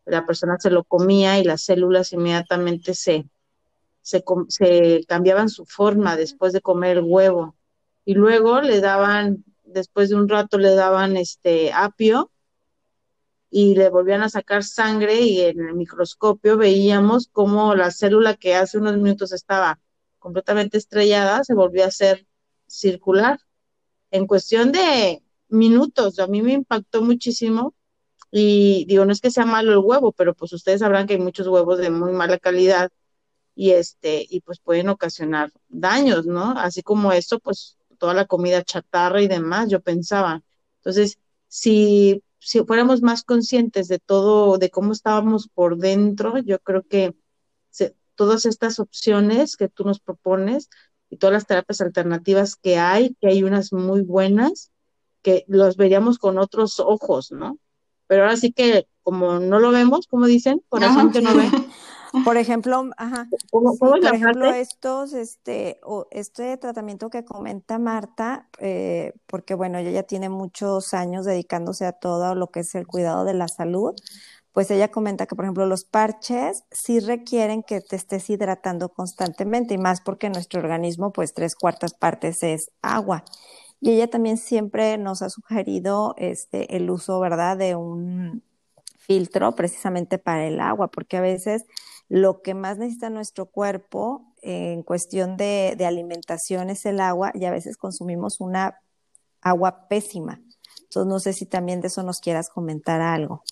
[0.05, 3.29] la persona se lo comía y las células inmediatamente se,
[4.03, 7.57] se, cambiaban su forma después de comer el huevo.
[8.05, 12.31] Y luego le daban, después de un rato le daban este apio
[13.51, 18.55] y le volvían a sacar sangre y en el microscopio veíamos cómo la célula que
[18.55, 19.81] hace unos minutos estaba
[20.19, 22.27] completamente estrellada se volvió a hacer
[22.67, 23.41] circular
[24.13, 26.19] en cuestión de minutos.
[26.21, 27.75] A mí me impactó muchísimo
[28.31, 31.21] y digo, no es que sea malo el huevo, pero pues ustedes sabrán que hay
[31.21, 32.91] muchos huevos de muy mala calidad
[33.55, 36.53] y este y pues pueden ocasionar daños, ¿no?
[36.59, 40.43] Así como esto, pues toda la comida chatarra y demás, yo pensaba.
[40.79, 41.19] Entonces,
[41.49, 47.15] si si fuéramos más conscientes de todo, de cómo estábamos por dentro, yo creo que
[48.15, 50.69] todas estas opciones que tú nos propones
[51.09, 54.71] y todas las terapias alternativas que hay, que hay unas muy buenas,
[55.23, 57.59] que los veríamos con otros ojos, ¿no?
[58.11, 61.45] Pero ahora sí que como no lo vemos, como dicen, corazón que no ve.
[62.25, 69.55] Por ejemplo, ajá, por ejemplo, estos, este, o este tratamiento que comenta Marta, eh, porque
[69.55, 73.35] bueno, ella ya tiene muchos años dedicándose a todo lo que es el cuidado de
[73.35, 73.95] la salud,
[74.51, 79.75] pues ella comenta que, por ejemplo, los parches sí requieren que te estés hidratando constantemente
[79.75, 83.23] y más porque nuestro organismo, pues tres cuartas partes es agua.
[83.81, 88.43] Y ella también siempre nos ha sugerido este, el uso, ¿verdad?, de un
[88.99, 91.65] filtro precisamente para el agua, porque a veces
[92.09, 97.51] lo que más necesita nuestro cuerpo en cuestión de, alimentación es el agua y a
[97.51, 98.81] veces consumimos una
[99.41, 100.41] agua pésima.
[100.83, 103.43] Entonces, no sé si también de eso nos quieras comentar algo.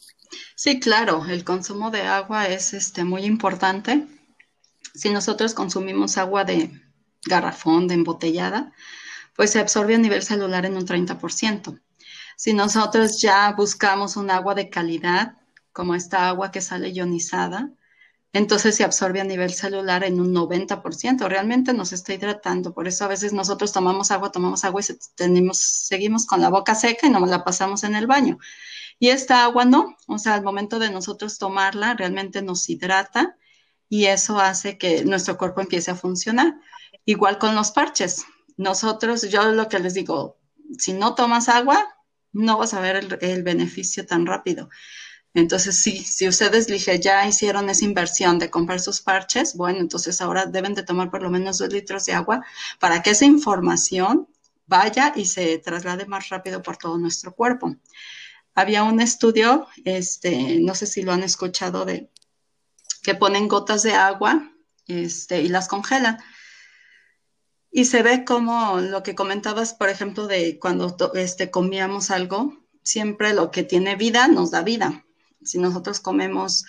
[0.56, 4.06] Sí, claro, el consumo de agua es este, muy importante.
[4.94, 6.70] Si nosotros consumimos agua de
[7.24, 8.72] garrafón, de embotellada,
[9.38, 11.80] pues se absorbe a nivel celular en un 30%.
[12.36, 15.34] Si nosotros ya buscamos un agua de calidad,
[15.70, 17.70] como esta agua que sale ionizada,
[18.32, 21.28] entonces se absorbe a nivel celular en un 90%.
[21.28, 22.74] Realmente nos está hidratando.
[22.74, 26.74] Por eso a veces nosotros tomamos agua, tomamos agua y tenemos, seguimos con la boca
[26.74, 28.40] seca y no la pasamos en el baño.
[28.98, 33.36] Y esta agua no, o sea, al momento de nosotros tomarla, realmente nos hidrata
[33.88, 36.56] y eso hace que nuestro cuerpo empiece a funcionar.
[37.04, 38.26] Igual con los parches.
[38.58, 40.38] Nosotros, yo lo que les digo,
[40.78, 41.96] si no tomas agua,
[42.32, 44.68] no vas a ver el, beneficio tan rápido.
[45.32, 50.20] Entonces, sí, si ustedes dije, ya hicieron esa inversión de comprar sus parches, bueno, entonces
[50.20, 52.44] ahora deben de tomar por lo menos dos litros de agua
[52.78, 54.28] para que esa información
[54.66, 57.74] vaya y se traslade más rápido por todo nuestro cuerpo
[58.58, 62.10] había un estudio, este, no sé si lo han escuchado, de
[63.04, 64.50] que ponen gotas de agua
[64.88, 66.18] este, y las congelan.
[67.70, 73.34] Y se ve como lo que comentabas, por ejemplo, de cuando este, comíamos algo, siempre
[73.34, 75.04] lo que tiene vida nos da vida.
[75.42, 76.64] Si nosotros comemos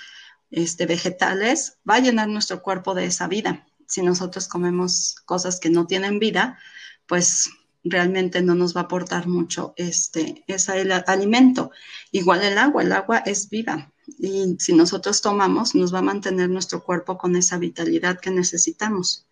[0.52, 3.68] este, vegetales, va a llenar nuestro cuerpo de esa vida.
[3.88, 6.60] Si nosotros comemos cosas que no tienen vida,
[7.08, 7.50] pues
[7.84, 11.72] realmente no nos va a aportar mucho este, ese alimento.
[12.12, 16.50] Igual el agua, el agua es viva y si nosotros tomamos nos va a mantener
[16.50, 19.28] nuestro cuerpo con esa vitalidad que necesitamos.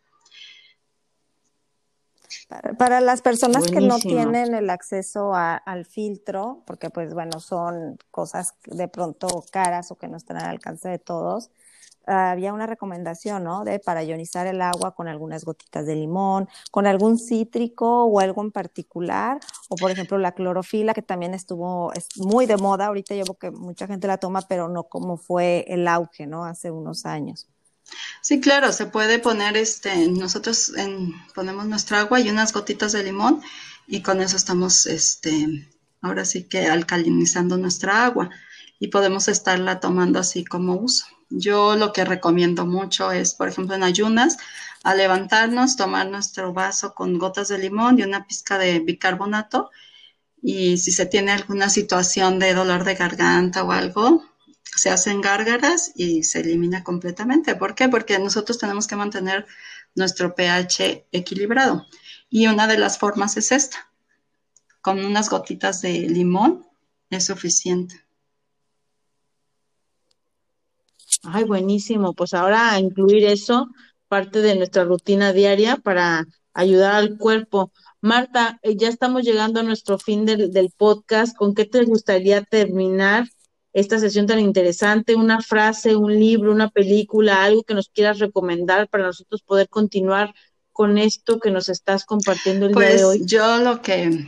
[2.77, 8.55] Para, las personas que no tienen el acceso al filtro, porque pues bueno, son cosas
[8.65, 11.51] de pronto caras o que no están al alcance de todos,
[12.07, 13.65] había una recomendación, ¿no?
[13.65, 18.41] De para ionizar el agua con algunas gotitas de limón, con algún cítrico o algo
[18.41, 23.13] en particular, o por ejemplo la clorofila que también estuvo es muy de moda, ahorita
[23.13, 26.45] llevo que mucha gente la toma, pero no como fue el auge, ¿no?
[26.45, 27.49] Hace unos años.
[28.21, 30.73] Sí, claro, se puede poner este, nosotros
[31.33, 33.41] ponemos nuestra agua y unas gotitas de limón
[33.87, 35.67] y con eso estamos este,
[36.01, 38.29] ahora sí que alcalinizando nuestra agua
[38.79, 41.05] y podemos estarla tomando así como uso.
[41.29, 44.37] Yo lo que recomiendo mucho es, por ejemplo, en ayunas,
[44.83, 49.69] a levantarnos, tomar nuestro vaso con gotas de limón y una pizca de bicarbonato.
[50.41, 54.23] Y si se tiene alguna situación de dolor de garganta o algo,
[54.75, 57.55] se hacen gárgaras y se elimina completamente.
[57.55, 57.87] ¿Por qué?
[57.87, 59.45] Porque nosotros tenemos que mantener
[59.95, 61.85] nuestro pH equilibrado.
[62.29, 63.91] Y una de las formas es esta.
[64.81, 66.65] Con unas gotitas de limón
[67.09, 68.05] es suficiente.
[71.23, 72.13] Ay, buenísimo.
[72.13, 73.69] Pues ahora incluir eso,
[74.07, 77.71] parte de nuestra rutina diaria para ayudar al cuerpo.
[78.01, 81.35] Marta, eh, ya estamos llegando a nuestro fin del, del podcast.
[81.35, 83.27] ¿Con qué te gustaría terminar
[83.79, 85.13] esta sesión tan interesante?
[85.13, 90.33] ¿Una frase, un libro, una película, algo que nos quieras recomendar para nosotros poder continuar
[90.71, 93.21] con esto que nos estás compartiendo el día de pues hoy?
[93.23, 94.27] Yo lo que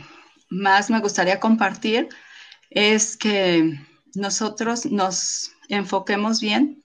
[0.50, 2.08] más me gustaría compartir
[2.70, 3.76] es que
[4.14, 6.84] nosotros nos enfoquemos bien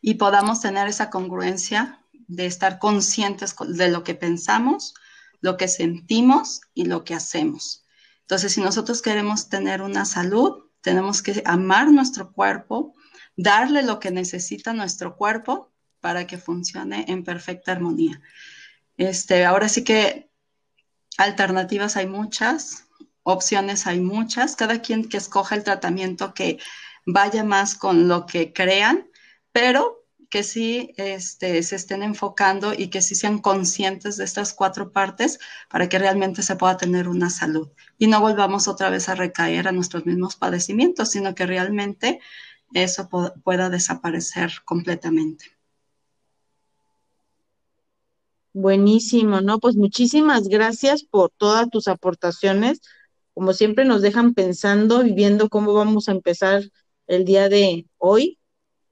[0.00, 4.94] y podamos tener esa congruencia de estar conscientes de lo que pensamos,
[5.40, 7.84] lo que sentimos y lo que hacemos.
[8.20, 12.94] Entonces, si nosotros queremos tener una salud, tenemos que amar nuestro cuerpo,
[13.36, 15.70] darle lo que necesita nuestro cuerpo
[16.00, 18.22] para que funcione en perfecta armonía.
[18.96, 20.30] Este, ahora sí que
[21.18, 22.86] alternativas hay muchas,
[23.22, 26.58] opciones hay muchas, cada quien que escoja el tratamiento que
[27.04, 29.10] vaya más con lo que crean,
[29.52, 29.97] pero
[30.30, 35.38] que sí este, se estén enfocando y que sí sean conscientes de estas cuatro partes
[35.70, 37.68] para que realmente se pueda tener una salud
[37.98, 42.20] y no volvamos otra vez a recaer a nuestros mismos padecimientos, sino que realmente
[42.74, 43.08] eso
[43.42, 45.46] pueda desaparecer completamente.
[48.52, 49.60] Buenísimo, ¿no?
[49.60, 52.80] Pues muchísimas gracias por todas tus aportaciones.
[53.32, 56.64] Como siempre nos dejan pensando y viendo cómo vamos a empezar
[57.06, 58.37] el día de hoy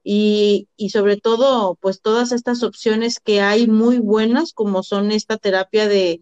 [0.09, 5.37] y, y sobre todo, pues todas estas opciones que hay muy buenas, como son esta
[5.37, 6.21] terapia de,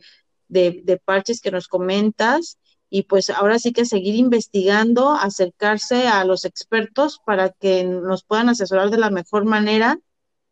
[0.49, 2.57] de, de parches que nos comentas,
[2.89, 8.49] y pues ahora sí que seguir investigando, acercarse a los expertos para que nos puedan
[8.49, 9.99] asesorar de la mejor manera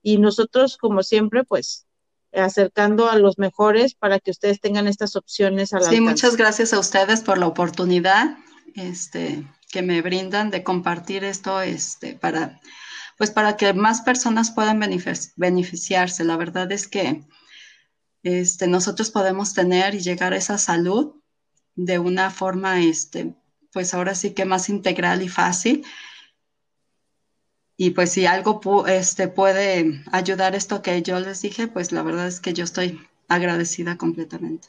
[0.03, 1.87] y nosotros, como siempre, pues
[2.35, 6.75] acercando a los mejores para que ustedes tengan estas opciones a la Sí, muchas gracias
[6.75, 8.37] a ustedes por la oportunidad
[8.75, 12.61] este, que me brindan de compartir esto este, para,
[13.23, 14.81] pues para que más personas puedan
[15.37, 16.25] beneficiarse.
[16.25, 17.23] La verdad es que
[18.25, 21.15] este, nosotros podemos tener y llegar a esa salud
[21.77, 23.37] de una forma, este,
[23.73, 25.85] pues ahora sí que más integral y fácil
[27.77, 32.27] y pues si algo este, puede ayudar esto que yo les dije, pues la verdad
[32.27, 34.67] es que yo estoy agradecida completamente.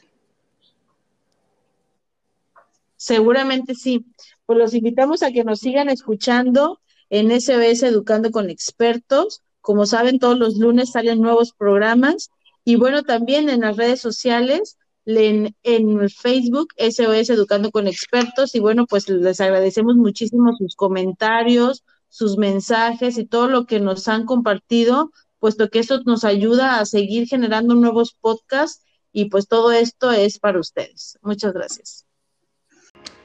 [2.94, 4.06] Seguramente sí.
[4.46, 6.78] Pues los invitamos a que nos sigan escuchando
[7.10, 9.42] en SBS Educando con Expertos.
[9.60, 12.30] Como saben, todos los lunes salen nuevos programas.
[12.64, 18.54] Y bueno, también en las redes sociales, en, en Facebook, SOS Educando con Expertos.
[18.54, 24.06] Y bueno, pues les agradecemos muchísimo sus comentarios, sus mensajes y todo lo que nos
[24.06, 29.72] han compartido, puesto que eso nos ayuda a seguir generando nuevos podcasts y pues todo
[29.72, 31.18] esto es para ustedes.
[31.22, 32.03] Muchas gracias.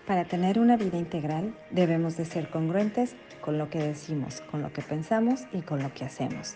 [0.10, 4.74] Para tener una vida integral debemos de ser congruentes con lo que decimos, con lo
[4.74, 6.56] que pensamos y con lo que hacemos.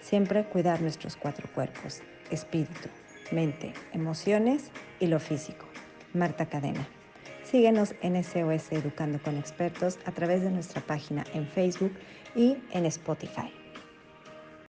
[0.00, 2.00] Siempre cuidar nuestros cuatro cuerpos,
[2.30, 2.88] espíritu,
[3.30, 5.66] mente, emociones y lo físico.
[6.14, 6.88] Marta Cadena.
[7.42, 11.92] Síguenos en SOS Educando con Expertos a través de nuestra página en Facebook
[12.34, 13.63] y en Spotify.